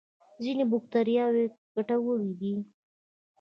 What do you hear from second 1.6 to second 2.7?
ګټورې دي